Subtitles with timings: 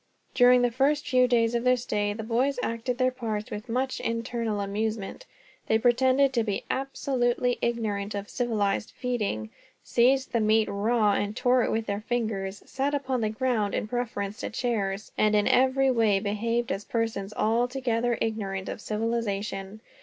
[0.33, 3.99] During the first few days of their stay, the boys acted their parts with much
[3.99, 5.27] internal amusement.
[5.67, 9.51] They pretended to be absolutely ignorant of civilized feeding,
[9.83, 13.87] seized the meat raw and tore it with their fingers, sat upon the ground in
[13.87, 19.81] preference to chairs, and in every way behaved as persons altogether ignorant of civilization.